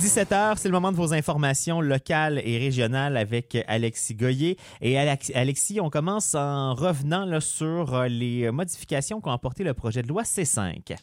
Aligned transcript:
17h, 0.00 0.56
c'est 0.56 0.68
le 0.68 0.72
moment 0.72 0.92
de 0.92 0.96
vos 0.96 1.12
informations 1.12 1.82
locales 1.82 2.40
et 2.42 2.56
régionales 2.56 3.18
avec 3.18 3.58
Alexis 3.68 4.14
Goyer. 4.14 4.56
Et 4.80 4.98
Alexis, 4.98 5.78
on 5.78 5.90
commence 5.90 6.34
en 6.34 6.74
revenant 6.74 7.38
sur 7.40 7.94
euh, 7.94 8.08
les 8.08 8.50
modifications 8.50 9.20
qu'a 9.20 9.34
apporté 9.34 9.62
le 9.62 9.74
projet 9.74 10.00
de 10.00 10.08
loi 10.08 10.22
C5. 10.22 10.96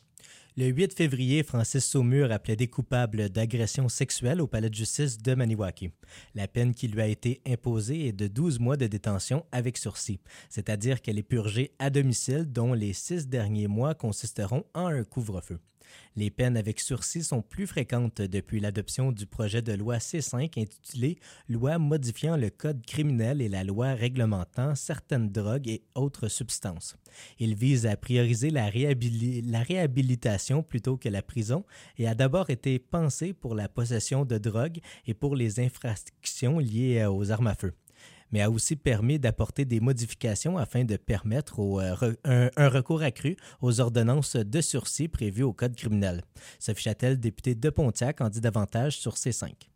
Le 0.58 0.66
8 0.66 0.96
février, 0.96 1.44
Francis 1.44 1.86
Saumur 1.86 2.32
a 2.32 2.40
plaidé 2.40 2.66
coupable 2.70 3.30
d'agression 3.30 3.88
sexuelle 3.88 4.42
au 4.42 4.48
palais 4.48 4.72
de 4.72 4.76
justice 4.76 5.20
de 5.20 5.36
Maniwaki. 5.36 5.92
La 6.34 6.48
peine 6.48 6.74
qui 6.74 6.88
lui 6.88 7.02
a 7.02 7.06
été 7.06 7.40
imposée 7.46 8.08
est 8.08 8.14
de 8.14 8.26
12 8.26 8.60
mois 8.60 8.78
de 8.78 8.88
détention 8.88 9.46
avec 9.52 9.78
sursis, 9.78 10.20
c'est-à-dire 10.50 11.04
qu'elle 11.04 11.20
est 11.20 11.24
purgée 11.24 11.72
à 11.78 11.92
domicile, 11.92 12.52
dont 12.52 12.74
les 12.74 12.94
six 12.94 13.28
derniers 13.28 13.68
mois 13.68 13.94
consisteront 13.94 14.64
en 14.74 14.88
un 14.88 15.04
couvre-feu. 15.04 15.60
Les 16.16 16.30
peines 16.30 16.58
avec 16.58 16.80
sursis 16.80 17.24
sont 17.24 17.42
plus 17.42 17.68
fréquentes 17.68 18.22
depuis 18.22 18.60
l'adoption 18.60 19.12
du 19.12 19.26
projet 19.26 19.62
de 19.62 19.74
loi 19.74 19.98
C5 19.98 20.60
intitulé 20.60 21.20
Loi 21.48 21.78
modifiant 21.78 22.38
le 22.38 22.50
code 22.50 22.86
criminel 22.86 23.42
et 23.42 23.50
la 23.50 23.64
loi 23.64 23.94
réglementant 23.94 24.76
certaines 24.76 25.30
drogues 25.30 25.68
et 25.68 25.84
autres 25.96 26.28
substances. 26.28 26.96
Il 27.40 27.56
vise 27.56 27.86
à 27.86 27.98
prioriser 27.98 28.50
la, 28.50 28.70
la 28.72 29.64
réhabilitation 29.64 30.64
plutôt 30.64 30.98
que 30.98 31.10
la 31.10 31.22
prison 31.22 31.64
et 31.98 32.08
a 32.08 32.16
d'abord 32.16 32.50
été 32.50 32.80
pensé 32.80 33.34
pour 33.34 33.56
la 33.56 33.70
possession 33.70 34.26
de 34.26 34.38
drogues 34.38 34.80
et 35.06 35.14
pour 35.14 35.36
les 35.36 35.60
infractions 35.60 36.60
liées 36.60 37.06
aux 37.06 37.32
armes 37.32 37.48
à 37.48 37.56
feu 37.56 37.74
mais 38.32 38.42
a 38.42 38.50
aussi 38.50 38.76
permis 38.76 39.20
d'apporter 39.20 39.66
des 39.66 39.80
modifications 39.80 40.58
afin 40.58 40.84
de 40.84 40.98
permettre 40.98 41.60
euh, 41.60 42.50
un, 42.58 42.70
recours 42.70 43.02
accru 43.02 43.36
aux 43.62 43.80
ordonnances 43.80 44.36
de 44.36 44.62
sursis 44.62 45.08
prévues 45.08 45.44
au 45.44 45.54
Code 45.54 45.76
criminel. 45.76 46.22
Sophie 46.60 46.84
Châtel, 46.84 47.20
députée 47.20 47.56
de 47.56 47.70
Pontiac, 47.70 48.22
en 48.22 48.30
dit 48.30 48.42
davantage 48.42 48.98
sur 48.98 49.18
ces 49.18 49.32
cinq. 49.32 49.70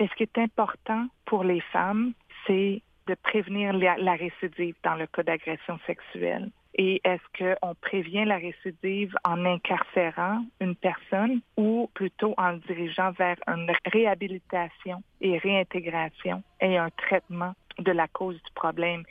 ce 0.00 0.14
qui 0.16 0.22
est 0.22 0.38
important 0.38 1.06
pour 1.26 1.44
les 1.44 1.60
femmes, 1.72 2.12
c'est 2.46 2.82
de 3.06 3.14
prévenir 3.22 3.72
la, 3.72 3.96
la 3.96 4.14
récidive 4.14 4.74
dans 4.84 4.94
le 4.94 5.06
cas 5.06 5.22
d'agression 5.22 5.78
sexuelle. 5.86 6.50
Et 6.74 7.00
est-ce 7.02 7.56
qu'on 7.60 7.74
prévient 7.74 8.24
la 8.24 8.36
récidive 8.36 9.14
en 9.24 9.44
incarcérant 9.44 10.44
une 10.60 10.76
personne 10.76 11.40
ou 11.56 11.90
plutôt 11.94 12.34
en 12.36 12.52
le 12.52 12.58
dirigeant 12.58 13.10
vers 13.12 13.36
une 13.48 13.72
réhabilitation 13.86 15.02
et 15.20 15.38
réintégration 15.38 16.42
et 16.60 16.76
un 16.76 16.90
traitement 16.90 17.54
de 17.78 17.92
la 17.92 18.08
cause 18.08 18.36
du 18.36 18.52
problème. 18.54 19.04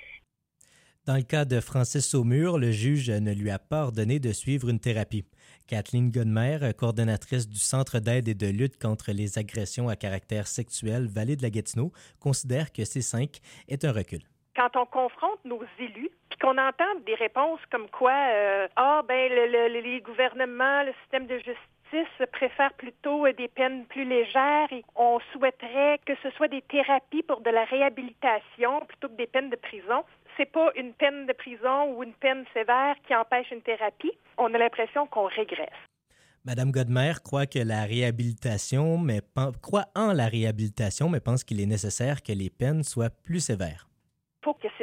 Dans 1.05 1.15
le 1.15 1.21
cas 1.21 1.45
de 1.45 1.61
Francis 1.61 2.05
Saumur, 2.05 2.57
le 2.57 2.71
juge 2.71 3.09
ne 3.09 3.33
lui 3.33 3.49
a 3.49 3.59
pas 3.59 3.83
ordonné 3.83 4.19
de 4.19 4.33
suivre 4.33 4.67
une 4.67 4.79
thérapie. 4.79 5.23
Kathleen 5.65 6.11
Godmer, 6.11 6.71
coordonnatrice 6.77 7.47
du 7.47 7.59
Centre 7.59 7.99
d'aide 7.99 8.27
et 8.27 8.33
de 8.33 8.47
lutte 8.47 8.77
contre 8.77 9.13
les 9.13 9.37
agressions 9.37 9.87
à 9.87 9.95
caractère 9.95 10.47
sexuel 10.47 11.07
Vallée 11.07 11.37
de 11.37 11.43
la 11.43 11.49
Gatineau, 11.49 11.93
considère 12.19 12.73
que 12.73 12.81
C5 12.81 13.39
est 13.69 13.85
un 13.85 13.93
recul. 13.93 14.21
Quand 14.57 14.75
on 14.75 14.87
confronte 14.87 15.37
nos 15.45 15.61
élus, 15.77 16.09
puis 16.29 16.39
qu'on 16.41 16.57
entend 16.57 16.95
des 17.05 17.13
réponses 17.13 17.59
comme 17.71 17.87
quoi, 17.91 18.11
euh, 18.11 18.67
ah 18.75 19.03
ben 19.07 19.31
les 19.31 20.01
gouvernements, 20.01 20.81
le 20.81 20.93
système 21.03 21.27
de 21.27 21.37
justice 21.37 22.27
préfère 22.31 22.73
plutôt 22.73 23.27
euh, 23.27 23.33
des 23.33 23.49
peines 23.49 23.85
plus 23.85 24.03
légères 24.03 24.67
et 24.71 24.83
on 24.95 25.19
souhaiterait 25.31 25.99
que 26.07 26.13
ce 26.23 26.31
soit 26.31 26.47
des 26.47 26.63
thérapies 26.63 27.21
pour 27.21 27.41
de 27.41 27.51
la 27.51 27.65
réhabilitation 27.65 28.83
plutôt 28.87 29.09
que 29.09 29.17
des 29.17 29.27
peines 29.27 29.51
de 29.51 29.55
prison. 29.57 30.03
C'est 30.37 30.51
pas 30.51 30.71
une 30.75 30.93
peine 30.93 31.27
de 31.27 31.33
prison 31.33 31.93
ou 31.93 32.01
une 32.01 32.15
peine 32.15 32.43
sévère 32.51 32.95
qui 33.05 33.13
empêche 33.13 33.51
une 33.51 33.61
thérapie. 33.61 34.17
On 34.39 34.51
a 34.55 34.57
l'impression 34.57 35.05
qu'on 35.05 35.25
régresse. 35.25 35.69
Madame 36.45 36.71
Godmer 36.71 37.13
croit 37.23 37.45
que 37.45 37.59
la 37.59 37.83
réhabilitation, 37.83 38.97
mais 38.97 39.21
croit 39.61 39.85
en 39.95 40.13
la 40.13 40.25
réhabilitation, 40.25 41.09
mais 41.09 41.19
pense 41.19 41.43
qu'il 41.43 41.61
est 41.61 41.67
nécessaire 41.67 42.23
que 42.23 42.31
les 42.31 42.49
peines 42.49 42.81
soient 42.81 43.11
plus 43.11 43.41
sévères 43.41 43.86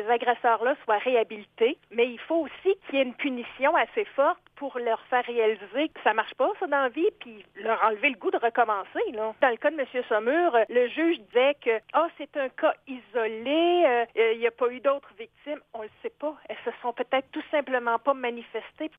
ces 0.05 0.11
agresseurs-là 0.11 0.75
soient 0.85 0.99
réhabilités, 0.99 1.79
mais 1.91 2.11
il 2.11 2.19
faut 2.19 2.47
aussi 2.47 2.77
qu'il 2.87 2.97
y 2.97 2.99
ait 2.99 3.05
une 3.05 3.15
punition 3.15 3.75
assez 3.77 4.05
forte 4.17 4.41
pour 4.57 4.79
leur 4.79 5.01
faire 5.11 5.25
réaliser 5.25 5.89
que 5.89 6.01
ça 6.03 6.15
marche 6.15 6.35
pas, 6.35 6.51
ça, 6.61 6.67
dans 6.67 6.83
la 6.83 6.89
vie, 6.89 7.09
puis 7.21 7.45
leur 7.57 7.83
enlever 7.85 8.11
le 8.11 8.19
goût 8.19 8.31
de 8.31 8.39
recommencer. 8.39 9.13
Là. 9.13 9.35
Dans 9.41 9.51
le 9.51 9.57
cas 9.57 9.71
de 9.71 9.79
M. 9.79 9.87
Saumur, 10.09 10.57
le 10.69 10.89
juge 10.89 11.19
disait 11.29 11.57
que 11.61 11.81
ah, 11.93 12.09
c'est 12.19 12.37
un 12.37 12.49
cas 12.49 12.75
isolé, 12.87 13.85
euh, 13.87 14.05
euh, 14.17 14.33
il 14.35 14.41
n'y 14.41 14.47
a 14.47 14.51
pas 14.51 14.71
eu 14.71 14.81
d'autres 14.81 15.13
victimes. 15.19 15.61
On 15.73 15.81
ne 15.81 15.85
le 15.85 15.91
sait 16.03 16.13
pas. 16.19 16.37
Elles 16.49 16.57
se 16.65 16.71
sont 16.83 16.93
peut-être 16.93 17.29
tout 17.33 17.43
simplement 17.51 17.99
pas 17.99 18.15
manifestées. 18.15 18.91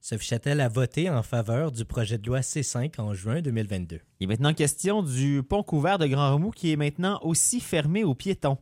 Sophie 0.00 0.26
Châtel 0.26 0.60
a 0.60 0.68
voté 0.68 1.08
en 1.08 1.22
faveur 1.22 1.70
du 1.70 1.84
projet 1.84 2.18
de 2.18 2.26
loi 2.26 2.40
C5 2.40 3.00
en 3.00 3.14
juin 3.14 3.40
2022. 3.40 4.00
Il 4.18 4.24
est 4.24 4.26
maintenant 4.26 4.52
question 4.52 5.02
du 5.02 5.42
pont 5.48 5.62
couvert 5.62 5.98
de 5.98 6.06
Grand 6.06 6.34
Remous 6.34 6.50
qui 6.50 6.72
est 6.72 6.76
maintenant 6.76 7.20
aussi 7.22 7.60
fermé 7.60 8.02
aux 8.02 8.14
piétons. 8.14 8.58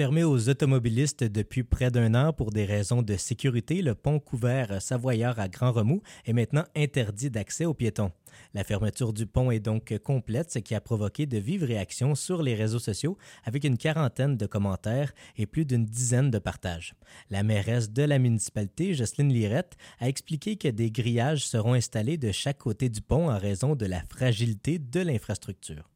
Fermé 0.00 0.24
aux 0.24 0.48
automobilistes 0.48 1.24
depuis 1.24 1.62
près 1.62 1.90
d'un 1.90 2.14
an 2.14 2.32
pour 2.32 2.52
des 2.52 2.64
raisons 2.64 3.02
de 3.02 3.16
sécurité, 3.16 3.82
le 3.82 3.94
pont 3.94 4.18
couvert 4.18 4.80
Savoyard 4.80 5.38
à 5.38 5.46
Grand 5.48 5.72
Remous 5.72 6.00
est 6.24 6.32
maintenant 6.32 6.64
interdit 6.74 7.28
d'accès 7.28 7.66
aux 7.66 7.74
piétons. 7.74 8.10
La 8.54 8.64
fermeture 8.64 9.12
du 9.12 9.26
pont 9.26 9.50
est 9.50 9.60
donc 9.60 9.94
complète, 9.98 10.52
ce 10.52 10.58
qui 10.58 10.74
a 10.74 10.80
provoqué 10.80 11.26
de 11.26 11.36
vives 11.36 11.64
réactions 11.64 12.14
sur 12.14 12.42
les 12.42 12.54
réseaux 12.54 12.78
sociaux 12.78 13.18
avec 13.44 13.64
une 13.64 13.76
quarantaine 13.76 14.38
de 14.38 14.46
commentaires 14.46 15.12
et 15.36 15.44
plus 15.44 15.66
d'une 15.66 15.84
dizaine 15.84 16.30
de 16.30 16.38
partages. 16.38 16.94
La 17.28 17.42
mairesse 17.42 17.92
de 17.92 18.04
la 18.04 18.18
municipalité, 18.18 18.94
Jocelyne 18.94 19.34
Lirette, 19.34 19.76
a 19.98 20.08
expliqué 20.08 20.56
que 20.56 20.68
des 20.68 20.90
grillages 20.90 21.44
seront 21.44 21.74
installés 21.74 22.16
de 22.16 22.32
chaque 22.32 22.56
côté 22.56 22.88
du 22.88 23.02
pont 23.02 23.28
en 23.28 23.38
raison 23.38 23.74
de 23.74 23.84
la 23.84 24.00
fragilité 24.08 24.78
de 24.78 25.00
l'infrastructure. 25.00 25.90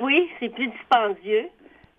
Oui, 0.00 0.28
c'est 0.38 0.50
plus 0.50 0.68
dispendieux. 0.68 1.48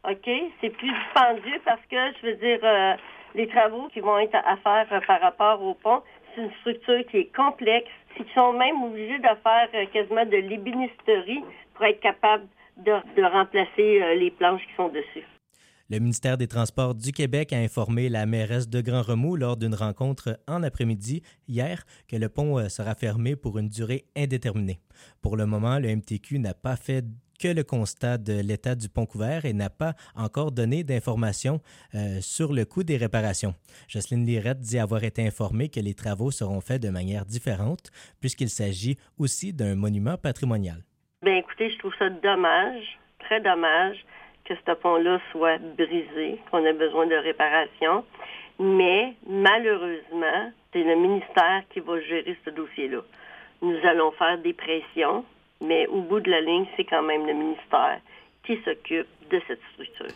OK? 0.09 0.29
C'est 0.59 0.69
plus 0.69 0.91
dispendieux 0.91 1.61
parce 1.65 1.81
que, 1.89 1.97
je 2.21 2.27
veux 2.27 2.35
dire, 2.35 2.59
euh, 2.63 2.95
les 3.35 3.47
travaux 3.47 3.87
qui 3.93 3.99
vont 3.99 4.17
être 4.19 4.35
à 4.35 4.57
faire 4.57 4.87
euh, 4.91 4.99
par 5.05 5.21
rapport 5.21 5.61
au 5.61 5.75
pont, 5.75 6.01
c'est 6.33 6.41
une 6.41 6.51
structure 6.61 7.05
qui 7.09 7.17
est 7.17 7.35
complexe. 7.35 7.89
Ils 8.19 8.25
sont 8.33 8.53
même 8.53 8.81
obligés 8.83 9.19
de 9.19 9.23
faire 9.23 9.69
euh, 9.73 9.85
quasiment 9.93 10.25
de 10.25 10.37
l'ébénisterie 10.37 11.43
pour 11.75 11.85
être 11.85 11.99
capable 11.99 12.45
de, 12.77 13.23
remplacer 13.23 14.15
les 14.15 14.31
planches 14.31 14.61
qui 14.61 14.75
sont 14.75 14.89
dessus. 14.89 15.25
Le 15.89 15.99
ministère 15.99 16.37
des 16.37 16.47
Transports 16.47 16.95
du 16.95 17.11
Québec 17.11 17.53
a 17.53 17.57
informé 17.57 18.09
la 18.09 18.25
mairesse 18.25 18.69
de 18.69 18.81
Grand 18.81 19.01
Remous 19.01 19.35
lors 19.35 19.57
d'une 19.57 19.75
rencontre 19.75 20.39
en 20.47 20.63
après-midi 20.63 21.21
hier 21.47 21.83
que 22.07 22.15
le 22.15 22.29
pont 22.29 22.57
sera 22.69 22.95
fermé 22.95 23.35
pour 23.35 23.59
une 23.59 23.67
durée 23.67 24.05
indéterminée. 24.15 24.79
Pour 25.21 25.35
le 25.35 25.45
moment, 25.45 25.79
le 25.79 25.93
MTQ 25.95 26.39
n'a 26.39 26.53
pas 26.53 26.77
fait 26.77 27.03
que 27.41 27.47
le 27.47 27.63
constat 27.63 28.17
de 28.17 28.39
l'état 28.41 28.75
du 28.75 28.87
pont 28.87 29.05
couvert 29.05 29.45
et 29.45 29.53
n'a 29.53 29.69
pas 29.69 29.93
encore 30.15 30.51
donné 30.51 30.83
d'informations 30.83 31.59
euh, 31.95 32.21
sur 32.21 32.53
le 32.53 32.65
coût 32.65 32.83
des 32.83 32.97
réparations. 32.97 33.53
Jocelyne 33.87 34.25
Lirette 34.25 34.59
dit 34.59 34.77
avoir 34.77 35.03
été 35.03 35.25
informée 35.25 35.69
que 35.69 35.79
les 35.79 35.95
travaux 35.95 36.29
seront 36.29 36.61
faits 36.61 36.81
de 36.81 36.89
manière 36.89 37.25
différente 37.25 37.89
puisqu'il 38.19 38.49
s'agit 38.49 38.97
aussi 39.17 39.53
d'un 39.53 39.75
monument 39.75 40.17
patrimonial. 40.17 40.77
Bien, 41.23 41.37
écoutez, 41.37 41.71
je 41.71 41.77
trouve 41.79 41.93
ça 41.97 42.09
dommage, 42.09 42.99
très 43.19 43.41
dommage 43.41 43.97
que 44.45 44.53
ce 44.55 44.73
pont-là 44.73 45.19
soit 45.31 45.59
brisé, 45.77 46.39
qu'on 46.49 46.65
ait 46.65 46.73
besoin 46.73 47.07
de 47.07 47.15
réparation. 47.15 48.05
Mais 48.59 49.15
malheureusement, 49.27 50.51
c'est 50.71 50.83
le 50.83 50.95
ministère 50.95 51.63
qui 51.71 51.79
va 51.79 51.99
gérer 52.01 52.37
ce 52.45 52.51
dossier-là. 52.51 53.01
Nous 53.61 53.77
allons 53.83 54.11
faire 54.11 54.37
des 54.39 54.53
pressions 54.53 55.25
mais 55.61 55.87
au 55.87 56.01
bout 56.01 56.19
de 56.19 56.29
la 56.29 56.41
ligne, 56.41 56.65
c'est 56.75 56.85
quand 56.85 57.03
même 57.03 57.25
le 57.25 57.33
ministère 57.33 58.01
qui 58.45 58.57
s'occupe 58.65 59.07
de 59.29 59.39
cette 59.47 59.61
structure. 59.73 60.15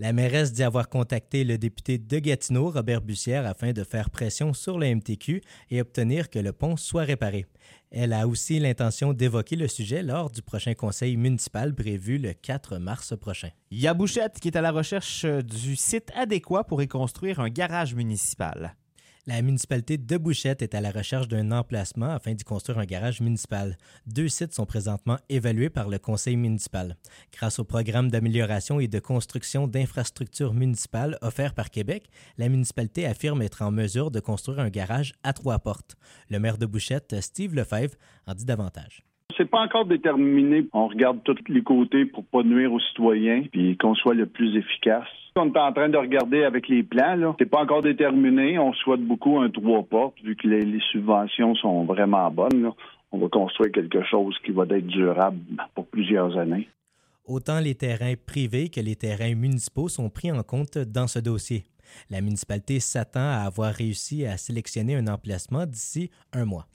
La 0.00 0.12
mairesse 0.12 0.52
dit 0.52 0.62
avoir 0.62 0.88
contacté 0.88 1.42
le 1.42 1.58
député 1.58 1.98
de 1.98 2.18
Gatineau, 2.20 2.70
Robert 2.70 3.00
Bussière, 3.00 3.44
afin 3.46 3.72
de 3.72 3.82
faire 3.82 4.10
pression 4.10 4.52
sur 4.52 4.78
le 4.78 4.94
MTQ 4.94 5.40
et 5.70 5.80
obtenir 5.80 6.30
que 6.30 6.38
le 6.38 6.52
pont 6.52 6.76
soit 6.76 7.02
réparé. 7.02 7.46
Elle 7.90 8.12
a 8.12 8.28
aussi 8.28 8.60
l'intention 8.60 9.12
d'évoquer 9.12 9.56
le 9.56 9.66
sujet 9.66 10.04
lors 10.04 10.30
du 10.30 10.40
prochain 10.40 10.74
conseil 10.74 11.16
municipal 11.16 11.74
prévu 11.74 12.18
le 12.18 12.32
4 12.32 12.78
mars 12.78 13.16
prochain. 13.16 13.48
Il 13.72 13.80
y 13.80 13.88
a 13.88 13.94
Bouchette 13.94 14.38
qui 14.38 14.46
est 14.46 14.56
à 14.56 14.60
la 14.60 14.70
recherche 14.70 15.24
du 15.24 15.74
site 15.74 16.12
adéquat 16.14 16.62
pour 16.62 16.80
y 16.80 16.86
construire 16.86 17.40
un 17.40 17.48
garage 17.48 17.96
municipal. 17.96 18.76
La 19.28 19.42
municipalité 19.42 19.98
de 19.98 20.16
Bouchette 20.16 20.62
est 20.62 20.74
à 20.74 20.80
la 20.80 20.90
recherche 20.90 21.28
d'un 21.28 21.52
emplacement 21.52 22.12
afin 22.12 22.32
d'y 22.32 22.44
construire 22.44 22.78
un 22.78 22.86
garage 22.86 23.20
municipal. 23.20 23.76
Deux 24.06 24.28
sites 24.28 24.54
sont 24.54 24.64
présentement 24.64 25.18
évalués 25.28 25.68
par 25.68 25.90
le 25.90 25.98
conseil 25.98 26.38
municipal. 26.38 26.96
Grâce 27.36 27.58
au 27.58 27.64
programme 27.64 28.10
d'amélioration 28.10 28.80
et 28.80 28.88
de 28.88 28.98
construction 28.98 29.66
d'infrastructures 29.66 30.54
municipales 30.54 31.18
offert 31.20 31.52
par 31.52 31.68
Québec, 31.68 32.04
la 32.38 32.48
municipalité 32.48 33.04
affirme 33.04 33.42
être 33.42 33.60
en 33.60 33.70
mesure 33.70 34.10
de 34.10 34.20
construire 34.20 34.60
un 34.60 34.70
garage 34.70 35.12
à 35.22 35.34
trois 35.34 35.58
portes. 35.58 35.96
Le 36.30 36.38
maire 36.38 36.56
de 36.56 36.64
Bouchette, 36.64 37.14
Steve 37.20 37.54
Lefebvre, 37.54 37.96
en 38.26 38.32
dit 38.32 38.46
davantage. 38.46 39.02
C'est 39.36 39.50
pas 39.50 39.60
encore 39.60 39.84
déterminé. 39.84 40.66
On 40.72 40.88
regarde 40.88 41.22
tous 41.24 41.36
les 41.48 41.62
côtés 41.62 42.06
pour 42.06 42.24
pas 42.24 42.42
nuire 42.42 42.72
aux 42.72 42.80
citoyens 42.80 43.42
puis 43.52 43.76
qu'on 43.76 43.94
soit 43.94 44.14
le 44.14 44.24
plus 44.24 44.56
efficace. 44.56 45.06
On 45.38 45.52
est 45.52 45.58
en 45.58 45.72
train 45.72 45.88
de 45.88 45.96
regarder 45.96 46.42
avec 46.42 46.68
les 46.68 46.82
plans. 46.82 47.36
C'est 47.38 47.46
pas 47.46 47.62
encore 47.62 47.82
déterminé. 47.82 48.58
On 48.58 48.72
souhaite 48.72 49.02
beaucoup 49.02 49.38
un 49.38 49.48
trois 49.50 49.84
portes 49.84 50.20
vu 50.22 50.34
que 50.34 50.48
les, 50.48 50.80
subventions 50.90 51.54
sont 51.54 51.84
vraiment 51.84 52.28
bonnes. 52.30 52.72
on 53.12 53.18
va 53.18 53.28
construire 53.28 53.70
quelque 53.70 54.02
chose 54.04 54.36
qui 54.44 54.50
va 54.50 54.64
être 54.64 54.86
durable 54.86 55.38
pour 55.76 55.86
plusieurs 55.86 56.36
années. 56.36 56.68
Autant 57.24 57.60
les 57.60 57.76
terrains 57.76 58.14
privés 58.26 58.68
que 58.68 58.80
les 58.80 58.96
terrains 58.96 59.34
municipaux 59.36 59.88
sont 59.88 60.10
pris 60.10 60.32
en 60.32 60.42
compte 60.42 60.76
dans 60.78 61.06
ce 61.06 61.20
dossier. 61.20 61.62
La 62.10 62.20
municipalité 62.20 62.80
s'attend 62.80 63.20
à 63.20 63.44
avoir 63.46 63.72
réussi 63.72 64.26
à 64.26 64.36
sélectionner 64.36 64.96
un 64.96 65.06
emplacement 65.06 65.66
d'ici 65.66 66.10
un 66.32 66.46
mois. 66.46 66.66